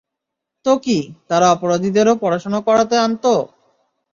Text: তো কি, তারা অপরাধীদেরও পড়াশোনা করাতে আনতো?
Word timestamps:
তো 0.65 0.71
কি, 0.83 0.97
তারা 1.29 1.47
অপরাধীদেরও 1.51 2.13
পড়াশোনা 2.23 2.59
করাতে 2.67 2.95
আনতো? 2.97 3.33